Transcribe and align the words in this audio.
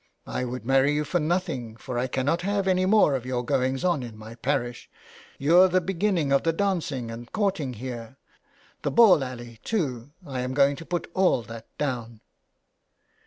I 0.25 0.45
would 0.45 0.65
marry 0.65 0.93
you 0.95 1.03
for 1.03 1.19
nothing, 1.19 1.77
for 1.77 1.99
I 1.99 2.07
cannot 2.07 2.41
have 2.41 2.67
any 2.67 2.87
more 2.87 3.13
of 3.13 3.23
your 3.23 3.45
goings 3.45 3.83
on 3.83 4.01
in 4.01 4.17
my 4.17 4.33
parish. 4.33 4.89
You're 5.37 5.67
the 5.67 5.79
beginning 5.79 6.31
of 6.33 6.41
the 6.41 6.51
dancing 6.51 7.11
and 7.11 7.31
courting 7.31 7.73
here; 7.73 8.17
the 8.81 8.89
ball 8.89 9.23
alley, 9.23 9.59
too— 9.63 10.09
I 10.25 10.39
am 10.39 10.55
going 10.55 10.75
to 10.77 10.87
put 10.87 11.05
all 11.13 11.43
that 11.43 11.67
down.' 11.77 12.21